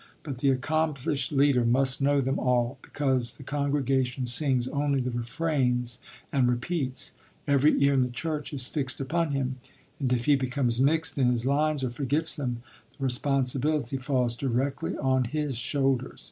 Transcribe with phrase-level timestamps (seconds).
[0.23, 5.99] But the accomplished leader must know them all, because the congregation sings only the refrains
[6.33, 7.11] and repeats;
[7.47, 9.57] every ear in the church is fixed upon him,
[9.99, 12.63] and if he becomes mixed in his lines or forgets them,
[12.97, 16.19] the responsibility falls directly on his shoulders.